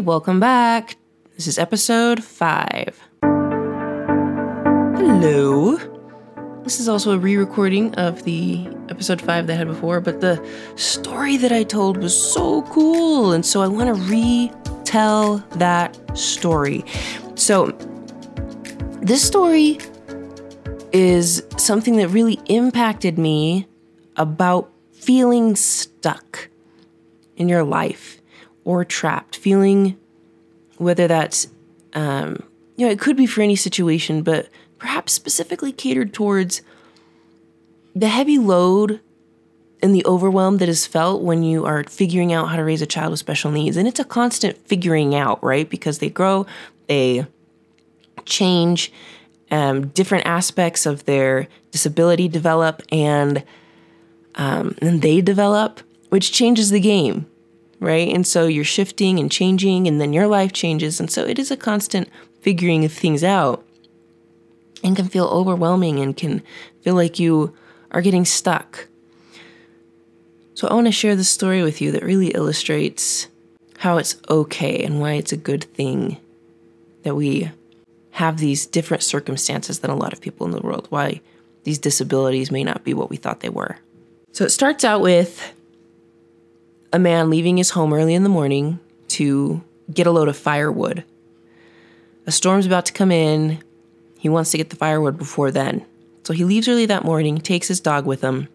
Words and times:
welcome 0.00 0.38
back. 0.38 0.96
This 1.34 1.48
is 1.48 1.58
episode 1.58 2.22
five. 2.22 3.00
Hello. 4.96 5.76
This 6.62 6.78
is 6.78 6.88
also 6.88 7.12
a 7.12 7.18
re 7.18 7.36
recording 7.36 7.92
of 7.96 8.22
the 8.22 8.68
episode 8.90 9.20
five 9.20 9.48
that 9.48 9.54
I 9.54 9.56
had 9.56 9.66
before, 9.66 10.00
but 10.00 10.20
the 10.20 10.40
story 10.76 11.36
that 11.38 11.50
I 11.50 11.64
told 11.64 11.96
was 11.96 12.16
so 12.16 12.62
cool. 12.62 13.32
And 13.32 13.44
so 13.44 13.60
I 13.60 13.66
want 13.66 13.88
to 13.88 14.02
retell 14.04 15.38
that 15.56 15.98
story. 16.16 16.84
So, 17.34 17.66
this 19.02 19.22
story 19.22 19.78
is 20.92 21.44
something 21.56 21.96
that 21.96 22.08
really 22.08 22.40
impacted 22.46 23.18
me 23.18 23.66
about 24.16 24.70
feeling 24.92 25.56
stuck 25.56 26.48
in 27.36 27.48
your 27.48 27.64
life 27.64 28.17
or 28.64 28.84
trapped, 28.84 29.36
feeling 29.36 29.98
whether 30.76 31.08
that's, 31.08 31.48
um, 31.94 32.42
you 32.76 32.86
know, 32.86 32.92
it 32.92 33.00
could 33.00 33.16
be 33.16 33.26
for 33.26 33.42
any 33.42 33.56
situation, 33.56 34.22
but 34.22 34.48
perhaps 34.78 35.12
specifically 35.12 35.72
catered 35.72 36.12
towards 36.14 36.62
the 37.94 38.08
heavy 38.08 38.38
load 38.38 39.00
and 39.82 39.94
the 39.94 40.04
overwhelm 40.06 40.58
that 40.58 40.68
is 40.68 40.86
felt 40.86 41.22
when 41.22 41.42
you 41.42 41.64
are 41.64 41.84
figuring 41.84 42.32
out 42.32 42.48
how 42.48 42.56
to 42.56 42.64
raise 42.64 42.82
a 42.82 42.86
child 42.86 43.10
with 43.10 43.20
special 43.20 43.50
needs. 43.50 43.76
And 43.76 43.88
it's 43.88 44.00
a 44.00 44.04
constant 44.04 44.56
figuring 44.66 45.14
out, 45.14 45.42
right? 45.42 45.68
Because 45.68 45.98
they 45.98 46.10
grow, 46.10 46.46
they 46.88 47.26
change, 48.24 48.92
um, 49.50 49.88
different 49.88 50.26
aspects 50.26 50.86
of 50.86 51.04
their 51.04 51.48
disability 51.70 52.28
develop, 52.28 52.82
and 52.90 53.42
um, 54.34 54.76
and 54.80 55.02
they 55.02 55.20
develop, 55.20 55.80
which 56.10 56.32
changes 56.32 56.70
the 56.70 56.80
game, 56.80 57.26
right? 57.80 58.12
And 58.12 58.26
so 58.26 58.46
you're 58.46 58.64
shifting 58.64 59.18
and 59.18 59.30
changing, 59.30 59.86
and 59.86 60.00
then 60.00 60.12
your 60.12 60.26
life 60.26 60.52
changes, 60.52 61.00
and 61.00 61.10
so 61.10 61.24
it 61.24 61.38
is 61.38 61.50
a 61.50 61.56
constant 61.56 62.08
figuring 62.40 62.84
of 62.84 62.92
things 62.92 63.24
out, 63.24 63.64
and 64.82 64.96
can 64.96 65.08
feel 65.08 65.26
overwhelming, 65.26 66.00
and 66.00 66.16
can 66.16 66.42
feel 66.82 66.94
like 66.94 67.18
you 67.18 67.54
are 67.90 68.02
getting 68.02 68.24
stuck. 68.24 68.88
So 70.54 70.66
I 70.66 70.74
want 70.74 70.86
to 70.86 70.92
share 70.92 71.14
this 71.14 71.30
story 71.30 71.62
with 71.62 71.80
you 71.80 71.92
that 71.92 72.02
really 72.02 72.28
illustrates 72.28 73.28
how 73.78 73.96
it's 73.98 74.16
okay 74.28 74.82
and 74.82 75.00
why 75.00 75.12
it's 75.12 75.32
a 75.32 75.36
good 75.36 75.64
thing 75.64 76.18
that 77.04 77.14
we 77.14 77.50
have 78.10 78.38
these 78.38 78.66
different 78.66 79.04
circumstances 79.04 79.78
than 79.78 79.90
a 79.90 79.96
lot 79.96 80.12
of 80.12 80.20
people 80.20 80.44
in 80.46 80.52
the 80.52 80.60
world, 80.60 80.88
why 80.90 81.20
these 81.62 81.78
disabilities 81.78 82.50
may 82.50 82.64
not 82.64 82.82
be 82.82 82.92
what 82.92 83.08
we 83.08 83.16
thought 83.16 83.38
they 83.38 83.48
were. 83.48 83.78
So 84.32 84.44
it 84.44 84.50
starts 84.50 84.84
out 84.84 85.00
with 85.00 85.52
a 86.92 86.98
man 86.98 87.30
leaving 87.30 87.56
his 87.56 87.70
home 87.70 87.92
early 87.92 88.14
in 88.14 88.22
the 88.22 88.28
morning 88.28 88.80
to 89.08 89.62
get 89.92 90.06
a 90.06 90.10
load 90.10 90.28
of 90.28 90.36
firewood. 90.36 91.04
A 92.26 92.30
storm's 92.30 92.66
about 92.66 92.86
to 92.86 92.92
come 92.92 93.10
in. 93.10 93.62
He 94.18 94.28
wants 94.28 94.50
to 94.50 94.58
get 94.58 94.70
the 94.70 94.76
firewood 94.76 95.16
before 95.16 95.50
then. 95.50 95.84
So 96.24 96.34
he 96.34 96.44
leaves 96.44 96.68
early 96.68 96.84
that 96.86 97.04
morning, 97.04 97.38
takes 97.38 97.68
his 97.68 97.80
dog 97.80 98.04
with 98.04 98.20
him, 98.20 98.48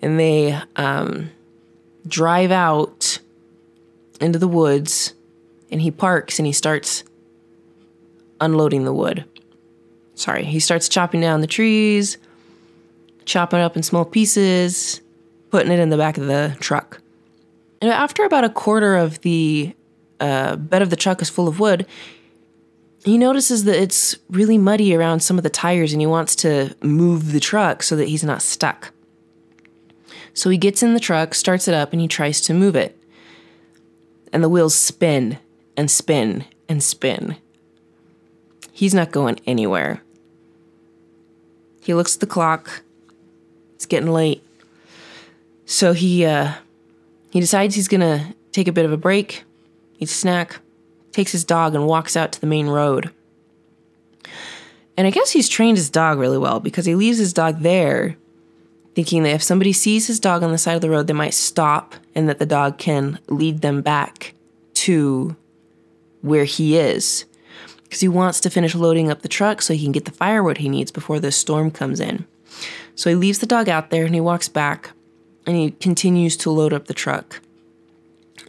and 0.00 0.18
they 0.18 0.58
um, 0.76 1.30
drive 2.06 2.50
out 2.50 3.18
into 4.18 4.38
the 4.38 4.48
woods. 4.48 5.12
And 5.70 5.82
he 5.82 5.90
parks 5.90 6.38
and 6.38 6.46
he 6.46 6.52
starts 6.52 7.04
unloading 8.40 8.84
the 8.84 8.94
wood. 8.94 9.24
Sorry, 10.14 10.44
he 10.44 10.58
starts 10.58 10.88
chopping 10.88 11.20
down 11.20 11.40
the 11.42 11.46
trees, 11.46 12.16
chopping 13.26 13.60
up 13.60 13.76
in 13.76 13.82
small 13.82 14.04
pieces, 14.06 15.01
putting 15.52 15.70
it 15.70 15.78
in 15.78 15.90
the 15.90 15.98
back 15.98 16.16
of 16.18 16.26
the 16.26 16.56
truck. 16.58 17.00
And 17.82 17.90
after 17.90 18.24
about 18.24 18.42
a 18.42 18.48
quarter 18.48 18.96
of 18.96 19.20
the 19.20 19.74
uh, 20.18 20.56
bed 20.56 20.82
of 20.82 20.90
the 20.90 20.96
truck 20.96 21.20
is 21.20 21.28
full 21.28 21.46
of 21.46 21.60
wood, 21.60 21.86
he 23.04 23.18
notices 23.18 23.64
that 23.64 23.80
it's 23.80 24.16
really 24.30 24.56
muddy 24.56 24.94
around 24.94 25.20
some 25.20 25.36
of 25.36 25.42
the 25.42 25.50
tires 25.50 25.92
and 25.92 26.00
he 26.00 26.06
wants 26.06 26.34
to 26.36 26.74
move 26.82 27.32
the 27.32 27.40
truck 27.40 27.82
so 27.82 27.96
that 27.96 28.08
he's 28.08 28.24
not 28.24 28.40
stuck. 28.40 28.92
So 30.32 30.48
he 30.48 30.56
gets 30.56 30.82
in 30.82 30.94
the 30.94 31.00
truck, 31.00 31.34
starts 31.34 31.68
it 31.68 31.74
up, 31.74 31.92
and 31.92 32.00
he 32.00 32.08
tries 32.08 32.40
to 32.42 32.54
move 32.54 32.74
it. 32.74 32.98
And 34.32 34.42
the 34.42 34.48
wheels 34.48 34.74
spin 34.74 35.38
and 35.76 35.90
spin 35.90 36.46
and 36.68 36.82
spin. 36.82 37.36
He's 38.72 38.94
not 38.94 39.10
going 39.10 39.38
anywhere. 39.46 40.02
He 41.82 41.92
looks 41.92 42.14
at 42.14 42.20
the 42.20 42.26
clock. 42.26 42.82
It's 43.74 43.84
getting 43.84 44.10
late. 44.10 44.42
So 45.66 45.92
he 45.92 46.24
uh, 46.24 46.54
he 47.30 47.40
decides 47.40 47.74
he's 47.74 47.88
gonna 47.88 48.34
take 48.52 48.68
a 48.68 48.72
bit 48.72 48.84
of 48.84 48.92
a 48.92 48.96
break, 48.96 49.44
eat 49.98 50.10
a 50.10 50.12
snack, 50.12 50.60
takes 51.12 51.32
his 51.32 51.44
dog 51.44 51.74
and 51.74 51.86
walks 51.86 52.16
out 52.16 52.32
to 52.32 52.40
the 52.40 52.46
main 52.46 52.68
road. 52.68 53.10
And 54.96 55.06
I 55.06 55.10
guess 55.10 55.30
he's 55.30 55.48
trained 55.48 55.78
his 55.78 55.90
dog 55.90 56.18
really 56.18 56.38
well 56.38 56.60
because 56.60 56.84
he 56.84 56.94
leaves 56.94 57.18
his 57.18 57.32
dog 57.32 57.60
there, 57.60 58.16
thinking 58.94 59.22
that 59.22 59.34
if 59.34 59.42
somebody 59.42 59.72
sees 59.72 60.06
his 60.06 60.20
dog 60.20 60.42
on 60.42 60.52
the 60.52 60.58
side 60.58 60.74
of 60.74 60.82
the 60.82 60.90
road, 60.90 61.06
they 61.06 61.14
might 61.14 61.34
stop 61.34 61.94
and 62.14 62.28
that 62.28 62.38
the 62.38 62.46
dog 62.46 62.78
can 62.78 63.18
lead 63.28 63.62
them 63.62 63.80
back 63.80 64.34
to 64.74 65.34
where 66.20 66.44
he 66.44 66.76
is. 66.76 67.24
Because 67.84 68.00
he 68.00 68.08
wants 68.08 68.40
to 68.40 68.50
finish 68.50 68.74
loading 68.74 69.10
up 69.10 69.22
the 69.22 69.28
truck 69.28 69.60
so 69.62 69.74
he 69.74 69.82
can 69.82 69.92
get 69.92 70.04
the 70.04 70.10
firewood 70.10 70.58
he 70.58 70.68
needs 70.68 70.90
before 70.90 71.20
the 71.20 71.32
storm 71.32 71.70
comes 71.70 72.00
in. 72.00 72.26
So 72.94 73.10
he 73.10 73.16
leaves 73.16 73.38
the 73.38 73.46
dog 73.46 73.68
out 73.68 73.90
there 73.90 74.04
and 74.04 74.14
he 74.14 74.20
walks 74.20 74.48
back 74.48 74.92
and 75.46 75.56
he 75.56 75.72
continues 75.72 76.36
to 76.38 76.50
load 76.50 76.72
up 76.72 76.86
the 76.86 76.94
truck. 76.94 77.40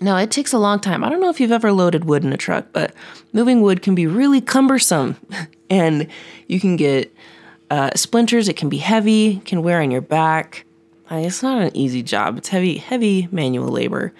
Now, 0.01 0.17
it 0.17 0.31
takes 0.31 0.51
a 0.53 0.57
long 0.57 0.79
time. 0.79 1.03
I 1.03 1.09
don't 1.09 1.21
know 1.21 1.29
if 1.29 1.39
you've 1.39 1.51
ever 1.51 1.71
loaded 1.71 2.05
wood 2.05 2.23
in 2.23 2.33
a 2.33 2.37
truck, 2.37 2.67
but 2.73 2.93
moving 3.31 3.61
wood 3.61 3.81
can 3.81 3.95
be 3.95 4.07
really 4.07 4.41
cumbersome 4.41 5.15
and 5.69 6.07
you 6.47 6.59
can 6.59 6.75
get 6.75 7.15
uh, 7.69 7.91
splinters. 7.95 8.49
It 8.49 8.57
can 8.57 8.69
be 8.69 8.77
heavy, 8.77 9.39
can 9.45 9.63
wear 9.63 9.81
on 9.81 9.91
your 9.91 10.01
back. 10.01 10.65
It's 11.09 11.43
not 11.43 11.61
an 11.61 11.75
easy 11.75 12.01
job. 12.01 12.37
It's 12.37 12.49
heavy, 12.49 12.77
heavy 12.77 13.27
manual 13.31 13.67
labor. 13.67 14.13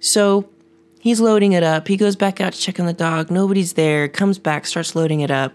So 0.00 0.48
he's 1.00 1.20
loading 1.20 1.52
it 1.52 1.62
up. 1.62 1.88
He 1.88 1.96
goes 1.96 2.16
back 2.16 2.40
out 2.40 2.52
to 2.52 2.60
check 2.60 2.78
on 2.78 2.86
the 2.86 2.92
dog. 2.92 3.30
Nobody's 3.30 3.72
there. 3.72 4.08
Comes 4.08 4.38
back, 4.38 4.66
starts 4.66 4.94
loading 4.94 5.20
it 5.20 5.30
up. 5.30 5.52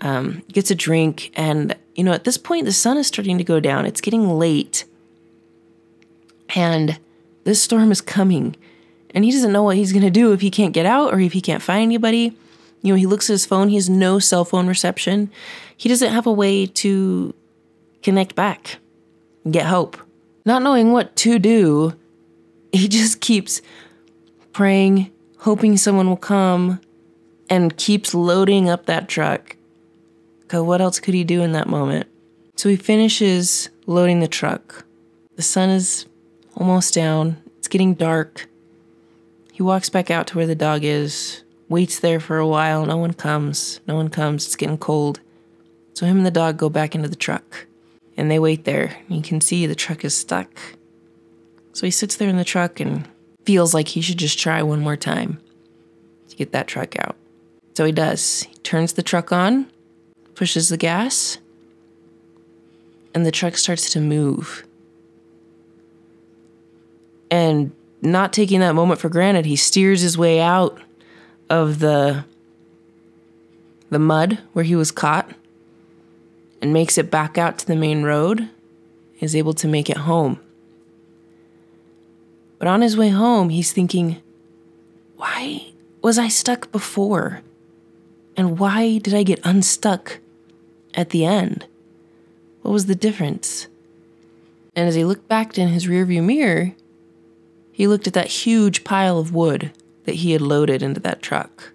Um, 0.00 0.42
gets 0.52 0.70
a 0.70 0.74
drink, 0.74 1.30
and 1.34 1.76
you 1.94 2.02
know 2.02 2.12
at 2.12 2.24
this 2.24 2.36
point 2.36 2.64
the 2.64 2.72
sun 2.72 2.96
is 2.96 3.06
starting 3.06 3.38
to 3.38 3.44
go 3.44 3.60
down. 3.60 3.86
It's 3.86 4.00
getting 4.00 4.28
late, 4.36 4.84
and 6.54 6.98
this 7.44 7.62
storm 7.62 7.90
is 7.90 8.00
coming 8.00 8.56
and 9.14 9.24
he 9.24 9.30
doesn't 9.30 9.52
know 9.52 9.62
what 9.62 9.76
he's 9.76 9.92
going 9.92 10.04
to 10.04 10.10
do 10.10 10.32
if 10.32 10.40
he 10.40 10.50
can't 10.50 10.72
get 10.72 10.86
out 10.86 11.12
or 11.12 11.20
if 11.20 11.32
he 11.32 11.40
can't 11.40 11.62
find 11.62 11.82
anybody. 11.82 12.36
You 12.82 12.92
know, 12.92 12.96
he 12.96 13.06
looks 13.06 13.28
at 13.30 13.34
his 13.34 13.46
phone, 13.46 13.68
he 13.68 13.76
has 13.76 13.88
no 13.88 14.18
cell 14.18 14.44
phone 14.44 14.66
reception. 14.66 15.30
He 15.76 15.88
doesn't 15.88 16.12
have 16.12 16.26
a 16.26 16.32
way 16.32 16.66
to 16.66 17.34
connect 18.02 18.34
back, 18.34 18.78
get 19.50 19.66
hope. 19.66 19.96
Not 20.44 20.62
knowing 20.62 20.92
what 20.92 21.14
to 21.16 21.38
do, 21.38 21.94
he 22.72 22.88
just 22.88 23.20
keeps 23.20 23.62
praying, 24.52 25.10
hoping 25.38 25.76
someone 25.76 26.08
will 26.08 26.16
come, 26.16 26.80
and 27.48 27.76
keeps 27.76 28.14
loading 28.14 28.68
up 28.68 28.86
that 28.86 29.08
truck. 29.08 29.56
Because 30.40 30.62
what 30.62 30.80
else 30.80 30.98
could 30.98 31.14
he 31.14 31.24
do 31.24 31.42
in 31.42 31.52
that 31.52 31.68
moment? 31.68 32.08
So 32.56 32.68
he 32.68 32.76
finishes 32.76 33.70
loading 33.86 34.20
the 34.20 34.28
truck. 34.28 34.84
The 35.36 35.42
sun 35.42 35.70
is 35.70 36.06
almost 36.56 36.94
down, 36.94 37.42
it's 37.58 37.68
getting 37.68 37.94
dark. 37.94 38.48
He 39.52 39.62
walks 39.62 39.88
back 39.88 40.10
out 40.10 40.26
to 40.28 40.36
where 40.36 40.46
the 40.46 40.54
dog 40.54 40.84
is, 40.84 41.42
waits 41.68 41.98
there 41.98 42.20
for 42.20 42.38
a 42.38 42.46
while. 42.46 42.86
No 42.86 42.96
one 42.96 43.14
comes. 43.14 43.80
No 43.86 43.96
one 43.96 44.08
comes. 44.08 44.46
It's 44.46 44.56
getting 44.56 44.78
cold. 44.78 45.20
So 45.94 46.06
him 46.06 46.18
and 46.18 46.26
the 46.26 46.30
dog 46.30 46.56
go 46.56 46.68
back 46.68 46.94
into 46.94 47.08
the 47.08 47.16
truck. 47.16 47.66
And 48.16 48.30
they 48.30 48.38
wait 48.38 48.64
there. 48.64 48.96
You 49.08 49.22
can 49.22 49.40
see 49.40 49.66
the 49.66 49.74
truck 49.74 50.04
is 50.04 50.14
stuck. 50.14 50.48
So 51.72 51.86
he 51.86 51.90
sits 51.90 52.16
there 52.16 52.28
in 52.28 52.36
the 52.36 52.44
truck 52.44 52.78
and 52.78 53.08
feels 53.44 53.74
like 53.74 53.88
he 53.88 54.00
should 54.00 54.18
just 54.18 54.38
try 54.38 54.62
one 54.62 54.80
more 54.80 54.96
time 54.96 55.40
to 56.28 56.36
get 56.36 56.52
that 56.52 56.66
truck 56.66 56.98
out. 56.98 57.16
So 57.74 57.84
he 57.84 57.92
does. 57.92 58.42
He 58.42 58.54
turns 58.56 58.92
the 58.92 59.02
truck 59.02 59.32
on, 59.32 59.70
pushes 60.34 60.68
the 60.68 60.76
gas, 60.76 61.38
and 63.14 63.24
the 63.24 63.30
truck 63.30 63.56
starts 63.56 63.90
to 63.92 64.00
move. 64.00 64.64
And 67.32 67.72
not 68.02 68.34
taking 68.34 68.60
that 68.60 68.74
moment 68.74 69.00
for 69.00 69.08
granted, 69.08 69.46
he 69.46 69.56
steers 69.56 70.02
his 70.02 70.18
way 70.18 70.38
out 70.38 70.78
of 71.48 71.78
the 71.78 72.26
the 73.88 73.98
mud 73.98 74.38
where 74.52 74.66
he 74.66 74.74
was 74.74 74.90
caught 74.90 75.30
and 76.60 76.74
makes 76.74 76.98
it 76.98 77.10
back 77.10 77.38
out 77.38 77.58
to 77.58 77.66
the 77.66 77.74
main 77.74 78.02
road, 78.02 78.50
is 79.20 79.34
able 79.34 79.54
to 79.54 79.66
make 79.66 79.88
it 79.88 79.96
home. 79.96 80.40
But 82.58 82.68
on 82.68 82.82
his 82.82 82.98
way 82.98 83.08
home, 83.08 83.48
he's 83.48 83.72
thinking, 83.72 84.20
why 85.16 85.72
was 86.02 86.18
I 86.18 86.28
stuck 86.28 86.70
before? 86.70 87.40
And 88.36 88.58
why 88.58 88.98
did 88.98 89.14
I 89.14 89.22
get 89.22 89.44
unstuck 89.44 90.20
at 90.94 91.10
the 91.10 91.24
end? 91.24 91.66
What 92.60 92.72
was 92.72 92.86
the 92.86 92.94
difference? 92.94 93.68
And 94.76 94.86
as 94.86 94.94
he 94.94 95.04
looked 95.04 95.28
back 95.28 95.56
in 95.56 95.68
his 95.68 95.86
rearview 95.86 96.22
mirror, 96.22 96.74
he 97.72 97.86
looked 97.86 98.06
at 98.06 98.12
that 98.12 98.28
huge 98.28 98.84
pile 98.84 99.18
of 99.18 99.34
wood 99.34 99.72
that 100.04 100.16
he 100.16 100.32
had 100.32 100.40
loaded 100.40 100.82
into 100.82 101.00
that 101.00 101.22
truck 101.22 101.72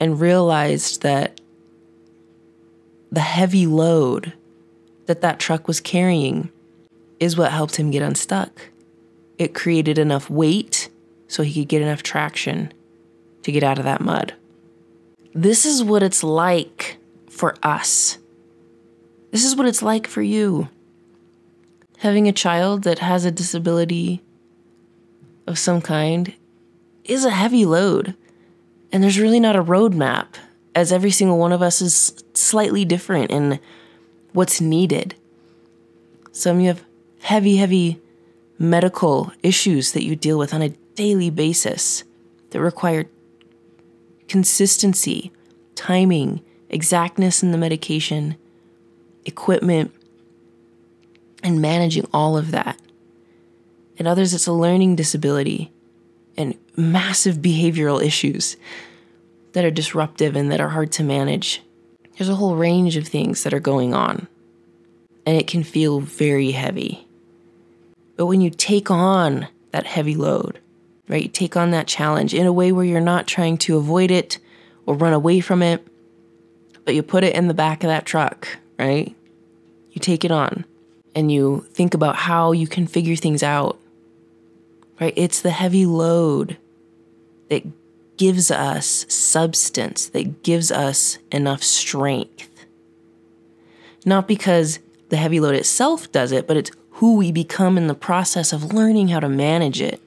and 0.00 0.20
realized 0.20 1.02
that 1.02 1.40
the 3.10 3.20
heavy 3.20 3.66
load 3.66 4.32
that 5.06 5.20
that 5.22 5.38
truck 5.38 5.66
was 5.66 5.80
carrying 5.80 6.50
is 7.18 7.36
what 7.36 7.50
helped 7.52 7.76
him 7.76 7.90
get 7.90 8.02
unstuck. 8.02 8.70
It 9.38 9.54
created 9.54 9.98
enough 9.98 10.28
weight 10.28 10.88
so 11.26 11.42
he 11.42 11.62
could 11.62 11.68
get 11.68 11.82
enough 11.82 12.02
traction 12.02 12.72
to 13.42 13.52
get 13.52 13.62
out 13.62 13.78
of 13.78 13.84
that 13.84 14.00
mud. 14.00 14.34
This 15.34 15.64
is 15.64 15.82
what 15.82 16.02
it's 16.02 16.22
like 16.22 16.98
for 17.28 17.54
us. 17.62 18.18
This 19.30 19.44
is 19.44 19.56
what 19.56 19.66
it's 19.66 19.82
like 19.82 20.06
for 20.06 20.22
you. 20.22 20.68
Having 21.98 22.28
a 22.28 22.32
child 22.32 22.84
that 22.84 23.00
has 23.00 23.24
a 23.24 23.30
disability 23.30 24.22
of 25.48 25.58
some 25.58 25.80
kind 25.80 26.32
is 27.04 27.24
a 27.24 27.30
heavy 27.30 27.64
load. 27.64 28.14
And 28.92 29.02
there's 29.02 29.18
really 29.18 29.40
not 29.40 29.56
a 29.56 29.64
roadmap, 29.64 30.26
as 30.74 30.92
every 30.92 31.10
single 31.10 31.38
one 31.38 31.52
of 31.52 31.60
us 31.60 31.82
is 31.82 32.22
slightly 32.34 32.84
different 32.84 33.30
in 33.32 33.58
what's 34.32 34.60
needed. 34.60 35.16
Some 36.30 36.60
you 36.60 36.68
have 36.68 36.84
heavy, 37.22 37.56
heavy 37.56 38.00
medical 38.58 39.32
issues 39.42 39.92
that 39.92 40.04
you 40.04 40.14
deal 40.14 40.38
with 40.38 40.54
on 40.54 40.62
a 40.62 40.70
daily 40.94 41.30
basis 41.30 42.04
that 42.50 42.60
require 42.60 43.06
consistency, 44.28 45.32
timing, 45.74 46.42
exactness 46.68 47.42
in 47.42 47.50
the 47.50 47.58
medication, 47.58 48.36
equipment, 49.24 49.92
and 51.42 51.60
managing 51.60 52.06
all 52.12 52.36
of 52.36 52.50
that. 52.50 52.80
In 53.96 54.06
others, 54.06 54.32
it's 54.32 54.46
a 54.46 54.52
learning 54.52 54.96
disability 54.96 55.72
and 56.36 56.56
massive 56.76 57.36
behavioral 57.36 58.02
issues 58.02 58.56
that 59.52 59.64
are 59.64 59.70
disruptive 59.70 60.36
and 60.36 60.52
that 60.52 60.60
are 60.60 60.68
hard 60.68 60.92
to 60.92 61.02
manage. 61.02 61.62
There's 62.16 62.28
a 62.28 62.36
whole 62.36 62.56
range 62.56 62.96
of 62.96 63.06
things 63.06 63.42
that 63.42 63.52
are 63.52 63.60
going 63.60 63.94
on, 63.94 64.28
and 65.26 65.36
it 65.36 65.46
can 65.46 65.64
feel 65.64 66.00
very 66.00 66.52
heavy. 66.52 67.06
But 68.16 68.26
when 68.26 68.40
you 68.40 68.50
take 68.50 68.90
on 68.90 69.48
that 69.72 69.86
heavy 69.86 70.14
load, 70.14 70.60
right, 71.08 71.24
you 71.24 71.28
take 71.28 71.56
on 71.56 71.70
that 71.72 71.86
challenge 71.86 72.34
in 72.34 72.46
a 72.46 72.52
way 72.52 72.72
where 72.72 72.84
you're 72.84 73.00
not 73.00 73.26
trying 73.26 73.58
to 73.58 73.76
avoid 73.76 74.10
it 74.10 74.38
or 74.86 74.94
run 74.94 75.12
away 75.12 75.40
from 75.40 75.62
it, 75.62 75.86
but 76.84 76.94
you 76.94 77.02
put 77.02 77.24
it 77.24 77.34
in 77.34 77.48
the 77.48 77.54
back 77.54 77.82
of 77.82 77.88
that 77.88 78.06
truck, 78.06 78.58
right? 78.78 79.14
You 79.90 80.00
take 80.00 80.24
it 80.24 80.30
on 80.30 80.64
and 81.18 81.32
you 81.32 81.66
think 81.72 81.94
about 81.94 82.16
how 82.16 82.52
you 82.52 82.66
can 82.66 82.86
figure 82.86 83.16
things 83.16 83.42
out 83.42 83.78
right? 85.00 85.14
It's 85.16 85.40
the 85.40 85.50
heavy 85.50 85.86
load 85.86 86.56
that 87.48 87.64
gives 88.16 88.50
us 88.50 89.06
substance, 89.08 90.08
that 90.08 90.42
gives 90.42 90.70
us 90.72 91.18
enough 91.30 91.62
strength. 91.62 92.66
Not 94.04 94.26
because 94.26 94.80
the 95.08 95.16
heavy 95.16 95.40
load 95.40 95.54
itself 95.54 96.10
does 96.12 96.32
it, 96.32 96.46
but 96.46 96.56
it's 96.56 96.70
who 96.92 97.16
we 97.16 97.30
become 97.30 97.78
in 97.78 97.86
the 97.86 97.94
process 97.94 98.52
of 98.52 98.72
learning 98.72 99.08
how 99.08 99.20
to 99.20 99.28
manage 99.28 99.80
it. 99.80 100.00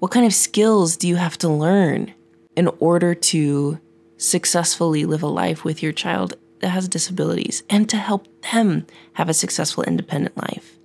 What 0.00 0.10
kind 0.10 0.26
of 0.26 0.34
skills 0.34 0.96
do 0.96 1.08
you 1.08 1.16
have 1.16 1.38
to 1.38 1.48
learn 1.48 2.14
in 2.56 2.68
order 2.80 3.14
to 3.14 3.78
successfully 4.16 5.04
live 5.04 5.22
a 5.22 5.28
life 5.28 5.64
with 5.64 5.82
your 5.82 5.92
child 5.92 6.34
that 6.60 6.70
has 6.70 6.88
disabilities 6.88 7.62
and 7.68 7.88
to 7.88 7.96
help 7.96 8.26
them 8.52 8.86
have 9.14 9.28
a 9.28 9.34
successful 9.34 9.84
independent 9.84 10.36
life? 10.36 10.78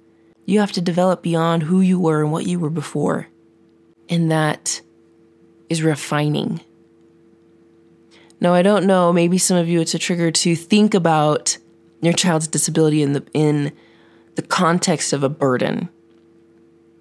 You 0.45 0.59
have 0.59 0.71
to 0.73 0.81
develop 0.81 1.21
beyond 1.21 1.63
who 1.63 1.81
you 1.81 1.99
were 1.99 2.21
and 2.21 2.31
what 2.31 2.45
you 2.45 2.59
were 2.59 2.69
before. 2.69 3.27
And 4.09 4.31
that 4.31 4.81
is 5.69 5.81
refining. 5.81 6.61
Now, 8.41 8.53
I 8.53 8.61
don't 8.61 8.85
know, 8.85 9.13
maybe 9.13 9.37
some 9.37 9.57
of 9.57 9.69
you 9.69 9.79
it's 9.79 9.93
a 9.93 9.99
trigger 9.99 10.29
to 10.31 10.55
think 10.55 10.93
about 10.93 11.57
your 12.01 12.13
child's 12.13 12.47
disability 12.47 13.01
in 13.01 13.13
the 13.13 13.25
in 13.33 13.71
the 14.35 14.41
context 14.41 15.13
of 15.13 15.23
a 15.23 15.29
burden 15.29 15.87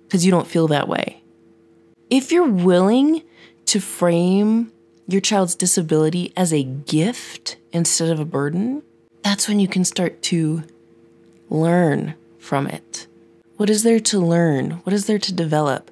because 0.04 0.24
you 0.24 0.30
don't 0.30 0.46
feel 0.46 0.68
that 0.68 0.88
way. 0.88 1.22
If 2.10 2.30
you're 2.30 2.48
willing 2.48 3.22
to 3.66 3.80
frame 3.80 4.70
your 5.12 5.20
child's 5.20 5.54
disability 5.54 6.32
as 6.36 6.52
a 6.52 6.62
gift 6.62 7.56
instead 7.72 8.10
of 8.10 8.20
a 8.20 8.24
burden, 8.24 8.82
that's 9.22 9.48
when 9.48 9.60
you 9.60 9.68
can 9.68 9.84
start 9.84 10.22
to 10.22 10.64
learn 11.48 12.14
from 12.38 12.66
it. 12.66 13.06
What 13.56 13.70
is 13.70 13.82
there 13.82 14.00
to 14.00 14.18
learn? 14.18 14.72
What 14.84 14.92
is 14.92 15.06
there 15.06 15.18
to 15.18 15.32
develop? 15.32 15.90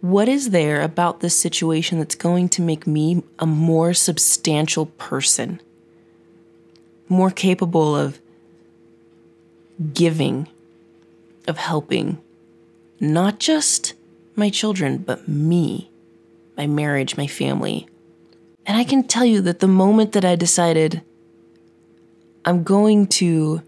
What 0.00 0.28
is 0.28 0.50
there 0.50 0.80
about 0.80 1.20
this 1.20 1.38
situation 1.38 1.98
that's 1.98 2.14
going 2.14 2.48
to 2.50 2.62
make 2.62 2.86
me 2.86 3.22
a 3.38 3.46
more 3.46 3.92
substantial 3.92 4.86
person? 4.86 5.60
More 7.08 7.30
capable 7.30 7.94
of 7.94 8.18
giving, 9.92 10.48
of 11.46 11.58
helping, 11.58 12.18
not 12.98 13.38
just 13.38 13.94
my 14.36 14.48
children, 14.48 14.98
but 14.98 15.28
me, 15.28 15.90
my 16.56 16.66
marriage, 16.66 17.16
my 17.16 17.26
family. 17.26 17.86
And 18.70 18.78
I 18.78 18.84
can 18.84 19.02
tell 19.02 19.24
you 19.24 19.40
that 19.40 19.58
the 19.58 19.66
moment 19.66 20.12
that 20.12 20.24
I 20.24 20.36
decided 20.36 21.02
I'm 22.44 22.62
going 22.62 23.08
to 23.08 23.62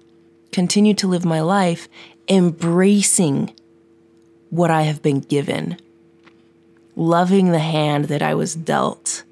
continue 0.53 0.95
to 0.95 1.09
live 1.09 1.25
my 1.25 1.41
life 1.41 1.89
embracing 2.29 3.53
what 4.51 4.71
I 4.71 4.83
have 4.83 5.03
been 5.03 5.19
given, 5.19 5.77
loving 6.95 7.51
the 7.51 7.59
hand 7.59 8.05
that 8.05 8.23
I 8.23 8.37
was 8.37 8.55
dealt, 8.55 9.25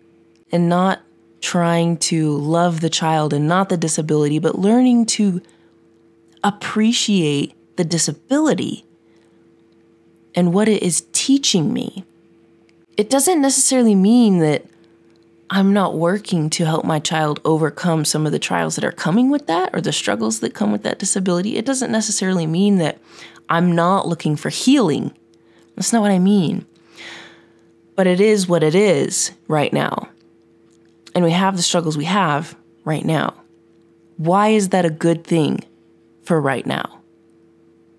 and 0.51 0.69
not 0.69 1.03
trying 1.41 1.99
to 1.99 2.37
love 2.37 2.81
the 2.81 2.91
child 2.91 3.33
and 3.33 3.47
not 3.47 3.69
the 3.69 3.77
disability, 3.77 4.41
but 4.41 4.59
learning 4.59 5.07
to 5.07 5.41
appreciate 6.43 7.55
the 7.77 7.85
disability 7.85 8.85
and 10.35 10.53
what 10.53 10.67
it 10.67 10.83
is 10.83 11.07
teaching 11.13 11.73
me. 11.73 12.05
It 12.97 13.09
doesn't 13.09 13.41
necessarily 13.41 13.95
mean 13.95 14.41
that 14.41 14.65
I'm 15.53 15.73
not 15.73 15.99
working 15.99 16.49
to 16.51 16.65
help 16.65 16.85
my 16.85 17.01
child 17.01 17.41
overcome 17.45 18.05
some 18.05 18.25
of 18.25 18.31
the 18.31 18.39
trials 18.39 18.77
that 18.77 18.85
are 18.85 18.93
coming 18.93 19.31
with 19.31 19.49
that 19.49 19.75
or 19.75 19.81
the 19.81 19.93
struggles 19.93 20.39
that 20.41 20.55
come 20.55 20.71
with 20.71 20.85
that 20.85 21.01
disability. 21.01 21.57
It 21.57 21.67
doesn't 21.67 21.91
necessarily 21.91 22.47
mean 22.47 22.79
that 22.79 23.01
I'm 23.49 23.75
not 23.75 24.07
looking 24.07 24.37
for 24.37 24.49
healing. 24.49 25.13
That's 25.75 25.93
not 25.93 26.03
what 26.03 26.13
I 26.13 26.21
mean. 26.21 26.67
But 27.97 28.07
it 28.07 28.21
is 28.21 28.47
what 28.47 28.63
it 28.63 28.77
is 28.77 29.33
right 29.49 29.73
now. 29.73 30.09
And 31.17 31.25
we 31.25 31.33
have 31.33 31.57
the 31.57 31.63
struggles 31.63 31.99
we 31.99 32.05
have 32.05 32.57
right 32.85 33.05
now. 33.05 33.35
Why 34.19 34.49
is 34.51 34.69
that 34.69 34.85
a 34.85 34.91
good 34.91 35.25
thing 35.25 35.65
for 36.23 36.41
right 36.41 36.65
now? 36.65 37.01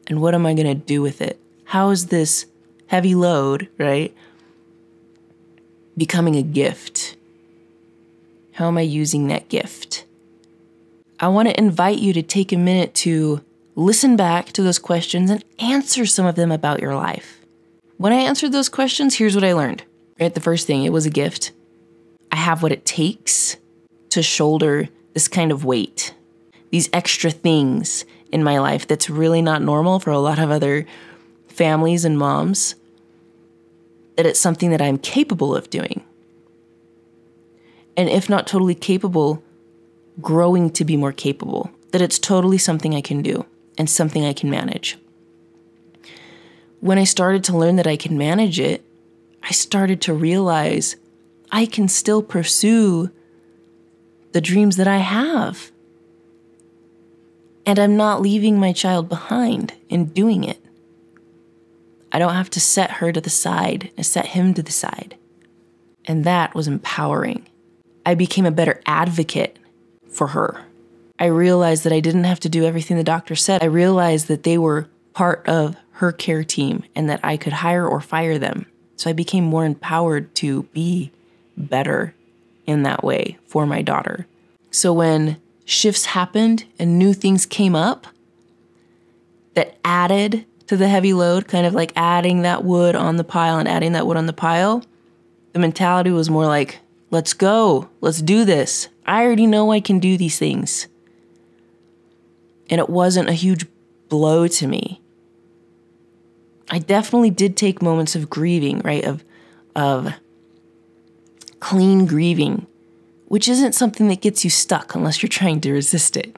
And 0.07 0.21
what 0.21 0.33
am 0.35 0.45
I 0.45 0.53
going 0.53 0.67
to 0.67 0.75
do 0.75 1.01
with 1.01 1.21
it? 1.21 1.37
How 1.65 1.89
is 1.89 2.07
this 2.07 2.45
heavy 2.87 3.13
load, 3.13 3.67
right, 3.77 4.15
becoming 5.97 6.37
a 6.37 6.43
gift? 6.43 7.00
How 8.61 8.67
am 8.67 8.77
I 8.77 8.81
using 8.81 9.25
that 9.29 9.49
gift? 9.49 10.05
I 11.19 11.29
want 11.29 11.49
to 11.49 11.59
invite 11.59 11.97
you 11.97 12.13
to 12.13 12.21
take 12.21 12.51
a 12.51 12.57
minute 12.57 12.93
to 12.93 13.43
listen 13.73 14.15
back 14.15 14.51
to 14.51 14.61
those 14.61 14.77
questions 14.77 15.31
and 15.31 15.43
answer 15.57 16.05
some 16.05 16.27
of 16.27 16.35
them 16.35 16.51
about 16.51 16.79
your 16.79 16.93
life. 16.93 17.39
When 17.97 18.13
I 18.13 18.17
answered 18.17 18.51
those 18.51 18.69
questions, 18.69 19.15
here's 19.15 19.33
what 19.33 19.43
I 19.43 19.53
learned. 19.53 19.83
Right, 20.19 20.31
the 20.31 20.41
first 20.41 20.67
thing, 20.67 20.83
it 20.83 20.93
was 20.93 21.07
a 21.07 21.09
gift. 21.09 21.53
I 22.31 22.35
have 22.35 22.61
what 22.61 22.71
it 22.71 22.85
takes 22.85 23.57
to 24.09 24.21
shoulder 24.21 24.89
this 25.15 25.27
kind 25.27 25.51
of 25.51 25.65
weight, 25.65 26.13
these 26.69 26.87
extra 26.93 27.31
things 27.31 28.05
in 28.31 28.43
my 28.43 28.59
life 28.59 28.85
that's 28.85 29.09
really 29.09 29.41
not 29.41 29.63
normal 29.63 29.99
for 29.99 30.11
a 30.11 30.19
lot 30.19 30.37
of 30.37 30.51
other 30.51 30.85
families 31.47 32.05
and 32.05 32.15
moms. 32.15 32.75
That 34.17 34.27
it's 34.27 34.39
something 34.39 34.69
that 34.69 34.83
I'm 34.83 34.99
capable 34.99 35.55
of 35.55 35.71
doing 35.71 36.03
and 37.97 38.09
if 38.09 38.29
not 38.29 38.47
totally 38.47 38.75
capable, 38.75 39.43
growing 40.19 40.69
to 40.71 40.85
be 40.85 40.97
more 40.97 41.11
capable, 41.11 41.71
that 41.91 42.01
it's 42.01 42.19
totally 42.19 42.57
something 42.57 42.95
I 42.95 43.01
can 43.01 43.21
do 43.21 43.45
and 43.77 43.89
something 43.89 44.25
I 44.25 44.33
can 44.33 44.49
manage. 44.49 44.97
When 46.79 46.97
I 46.97 47.03
started 47.03 47.43
to 47.45 47.57
learn 47.57 47.75
that 47.75 47.87
I 47.87 47.95
can 47.95 48.17
manage 48.17 48.59
it, 48.59 48.83
I 49.43 49.51
started 49.51 50.01
to 50.01 50.13
realize 50.13 50.95
I 51.51 51.65
can 51.65 51.87
still 51.87 52.23
pursue 52.23 53.11
the 54.31 54.41
dreams 54.41 54.77
that 54.77 54.87
I 54.87 54.97
have. 54.97 55.71
And 57.65 57.77
I'm 57.77 57.97
not 57.97 58.21
leaving 58.21 58.59
my 58.59 58.73
child 58.73 59.09
behind 59.09 59.73
in 59.89 60.05
doing 60.05 60.43
it. 60.43 60.57
I 62.11 62.19
don't 62.19 62.33
have 62.33 62.49
to 62.51 62.59
set 62.59 62.91
her 62.91 63.11
to 63.11 63.21
the 63.21 63.29
side 63.29 63.91
and 63.95 64.05
set 64.05 64.27
him 64.27 64.53
to 64.55 64.63
the 64.63 64.71
side. 64.71 65.17
And 66.05 66.23
that 66.23 66.55
was 66.55 66.67
empowering. 66.67 67.47
I 68.05 68.15
became 68.15 68.45
a 68.45 68.51
better 68.51 68.81
advocate 68.85 69.57
for 70.09 70.27
her. 70.27 70.65
I 71.19 71.25
realized 71.25 71.83
that 71.83 71.93
I 71.93 71.99
didn't 71.99 72.23
have 72.23 72.39
to 72.41 72.49
do 72.49 72.65
everything 72.65 72.97
the 72.97 73.03
doctor 73.03 73.35
said. 73.35 73.61
I 73.61 73.67
realized 73.67 74.27
that 74.27 74.43
they 74.43 74.57
were 74.57 74.89
part 75.13 75.47
of 75.47 75.75
her 75.91 76.11
care 76.11 76.43
team 76.43 76.83
and 76.95 77.09
that 77.09 77.19
I 77.23 77.37
could 77.37 77.53
hire 77.53 77.87
or 77.87 78.01
fire 78.01 78.39
them 78.39 78.65
So 78.95 79.09
I 79.09 79.13
became 79.13 79.43
more 79.43 79.65
empowered 79.65 80.33
to 80.35 80.63
be 80.73 81.11
better 81.57 82.13
in 82.65 82.83
that 82.83 83.03
way 83.03 83.37
for 83.47 83.65
my 83.65 83.81
daughter. 83.81 84.27
So 84.69 84.93
when 84.93 85.41
shifts 85.65 86.05
happened 86.05 86.65
and 86.77 86.99
new 86.99 87.13
things 87.13 87.45
came 87.45 87.75
up 87.75 88.07
that 89.55 89.77
added 89.83 90.45
to 90.67 90.77
the 90.77 90.87
heavy 90.87 91.13
load, 91.13 91.47
kind 91.47 91.65
of 91.65 91.73
like 91.73 91.93
adding 91.95 92.43
that 92.43 92.63
wood 92.63 92.95
on 92.95 93.17
the 93.17 93.23
pile 93.23 93.57
and 93.57 93.67
adding 93.67 93.93
that 93.93 94.05
wood 94.05 94.17
on 94.17 94.27
the 94.27 94.33
pile, 94.33 94.83
the 95.53 95.59
mentality 95.59 96.11
was 96.11 96.29
more 96.29 96.45
like, 96.45 96.79
let's 97.11 97.33
go, 97.33 97.89
let's 98.01 98.21
do 98.21 98.43
this. 98.43 98.87
I 99.05 99.23
already 99.23 99.45
know 99.45 99.71
I 99.71 99.79
can 99.79 99.99
do 99.99 100.17
these 100.17 100.39
things. 100.39 100.87
And 102.69 102.79
it 102.79 102.89
wasn't 102.89 103.29
a 103.29 103.33
huge 103.33 103.65
blow 104.09 104.47
to 104.47 104.67
me. 104.67 105.01
I 106.69 106.79
definitely 106.79 107.29
did 107.29 107.57
take 107.57 107.81
moments 107.81 108.15
of 108.15 108.29
grieving, 108.29 108.79
right? 108.79 109.03
Of 109.03 109.23
of 109.75 110.13
clean 111.59 112.05
grieving, 112.05 112.65
which 113.27 113.47
isn't 113.47 113.73
something 113.73 114.07
that 114.07 114.21
gets 114.21 114.43
you 114.43 114.49
stuck 114.49 114.95
unless 114.95 115.21
you're 115.21 115.29
trying 115.29 115.61
to 115.61 115.73
resist 115.73 116.17
it. 116.17 116.37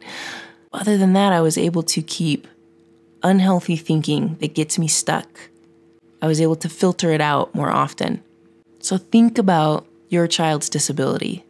Other 0.71 0.97
than 0.97 1.13
that, 1.13 1.33
I 1.33 1.41
was 1.41 1.57
able 1.57 1.83
to 1.83 2.01
keep 2.01 2.47
unhealthy 3.21 3.75
thinking 3.75 4.35
that 4.39 4.53
gets 4.53 4.77
me 4.77 4.87
stuck. 4.87 5.49
I 6.21 6.27
was 6.27 6.41
able 6.41 6.55
to 6.57 6.69
filter 6.69 7.11
it 7.11 7.21
out 7.21 7.53
more 7.53 7.69
often. 7.69 8.23
So 8.79 8.97
think 8.97 9.37
about 9.37 9.85
your 10.13 10.27
child's 10.27 10.69
disability. 10.69 11.43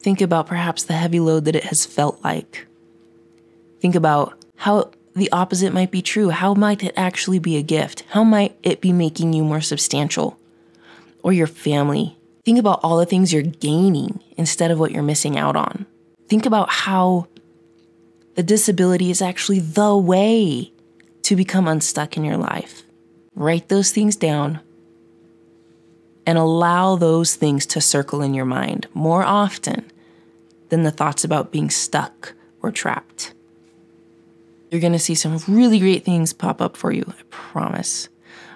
Think 0.00 0.20
about 0.20 0.46
perhaps 0.46 0.84
the 0.84 0.92
heavy 0.92 1.18
load 1.18 1.46
that 1.46 1.56
it 1.56 1.64
has 1.64 1.84
felt 1.84 2.22
like. 2.22 2.66
Think 3.80 3.94
about 3.94 4.34
how 4.56 4.90
the 5.14 5.32
opposite 5.32 5.72
might 5.72 5.90
be 5.90 6.02
true. 6.02 6.30
How 6.30 6.54
might 6.54 6.82
it 6.82 6.94
actually 6.96 7.38
be 7.38 7.56
a 7.56 7.62
gift? 7.62 8.04
How 8.10 8.22
might 8.22 8.56
it 8.62 8.80
be 8.80 8.92
making 8.92 9.32
you 9.32 9.42
more 9.42 9.60
substantial? 9.60 10.38
Or 11.22 11.32
your 11.32 11.46
family. 11.46 12.16
Think 12.44 12.58
about 12.58 12.80
all 12.82 12.98
the 12.98 13.06
things 13.06 13.32
you're 13.32 13.42
gaining 13.42 14.22
instead 14.36 14.70
of 14.70 14.78
what 14.78 14.92
you're 14.92 15.02
missing 15.02 15.36
out 15.36 15.56
on. 15.56 15.86
Think 16.28 16.46
about 16.46 16.70
how 16.70 17.26
the 18.36 18.42
disability 18.42 19.10
is 19.10 19.20
actually 19.20 19.60
the 19.60 19.96
way 19.96 20.72
to 21.22 21.36
become 21.36 21.68
unstuck 21.68 22.16
in 22.16 22.24
your 22.24 22.38
life. 22.38 22.82
Write 23.34 23.68
those 23.68 23.92
things 23.92 24.16
down 24.16 24.60
and 26.30 26.38
allow 26.38 26.94
those 26.94 27.34
things 27.34 27.66
to 27.66 27.80
circle 27.80 28.22
in 28.22 28.34
your 28.34 28.44
mind 28.44 28.86
more 28.94 29.24
often 29.24 29.84
than 30.68 30.84
the 30.84 30.92
thoughts 30.92 31.24
about 31.24 31.50
being 31.50 31.68
stuck 31.68 32.34
or 32.62 32.70
trapped. 32.70 33.34
You're 34.70 34.80
to 34.80 35.00
see 35.00 35.16
some 35.16 35.40
really 35.48 35.80
great 35.80 36.04
things 36.04 36.32
pop 36.32 36.62
up 36.62 36.76
for 36.76 36.92
you, 36.92 37.02
I 37.08 37.20
promise. 37.30 38.08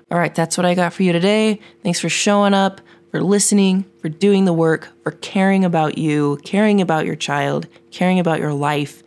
All 0.09 0.17
right, 0.17 0.33
that's 0.33 0.57
what 0.57 0.65
I 0.65 0.77
got 0.77 0.93
for 0.93 1.03
you 1.03 1.11
today. 1.11 1.59
Thanks 1.83 1.99
for 1.99 2.09
showing 2.09 2.55
up, 2.55 2.81
for 3.11 3.21
listening, 3.21 3.87
for 3.99 4.09
doing 4.09 4.45
the 4.45 4.53
work, 4.53 4.93
for 5.03 5.11
caring 5.11 5.65
about 5.65 5.99
you, 5.99 6.39
caring 6.45 6.81
about 6.81 7.07
your 7.07 7.17
child, 7.17 7.67
caring 7.91 8.21
about 8.21 8.39
your 8.39 8.53
life, 8.53 9.03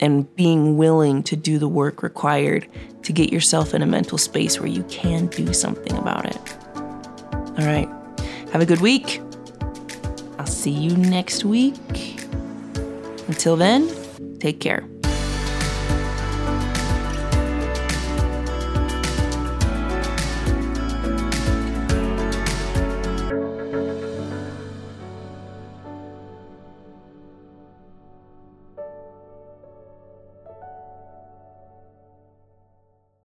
and 0.00 0.34
being 0.36 0.78
willing 0.78 1.22
to 1.24 1.36
do 1.36 1.58
the 1.58 1.68
work 1.68 2.02
required 2.02 2.66
to 3.02 3.12
get 3.12 3.30
yourself 3.30 3.74
in 3.74 3.82
a 3.82 3.86
mental 3.86 4.16
space 4.16 4.58
where 4.58 4.70
you 4.70 4.84
can 4.84 5.26
do 5.26 5.52
something 5.52 5.94
about 5.98 6.24
it. 6.24 6.56
All 7.58 7.64
right, 7.64 7.88
have 8.56 8.62
a 8.62 8.64
good 8.64 8.80
week. 8.80 9.20
I'll 10.38 10.46
see 10.46 10.70
you 10.70 10.96
next 10.96 11.44
week. 11.44 11.76
Until 13.28 13.54
then, 13.54 13.86
take 14.40 14.60
care. 14.60 14.88